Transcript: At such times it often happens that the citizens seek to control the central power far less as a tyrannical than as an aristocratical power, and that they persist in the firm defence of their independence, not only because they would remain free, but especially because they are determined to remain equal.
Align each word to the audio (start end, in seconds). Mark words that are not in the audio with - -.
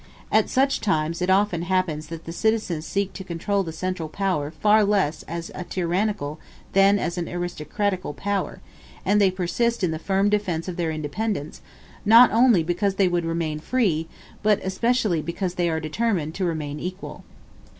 At 0.31 0.49
such 0.49 0.81
times 0.81 1.21
it 1.21 1.29
often 1.29 1.61
happens 1.61 2.07
that 2.07 2.25
the 2.25 2.31
citizens 2.33 2.87
seek 2.87 3.13
to 3.13 3.23
control 3.23 3.61
the 3.61 3.71
central 3.71 4.09
power 4.09 4.49
far 4.49 4.83
less 4.83 5.21
as 5.27 5.51
a 5.53 5.63
tyrannical 5.63 6.39
than 6.73 6.97
as 6.97 7.19
an 7.19 7.29
aristocratical 7.29 8.15
power, 8.15 8.61
and 9.05 9.21
that 9.21 9.25
they 9.25 9.29
persist 9.29 9.83
in 9.83 9.91
the 9.91 9.99
firm 9.99 10.27
defence 10.27 10.67
of 10.67 10.75
their 10.75 10.89
independence, 10.89 11.61
not 12.03 12.31
only 12.31 12.63
because 12.63 12.95
they 12.95 13.07
would 13.07 13.25
remain 13.25 13.59
free, 13.59 14.07
but 14.41 14.59
especially 14.63 15.21
because 15.21 15.53
they 15.53 15.69
are 15.69 15.79
determined 15.79 16.33
to 16.33 16.45
remain 16.45 16.79
equal. 16.79 17.23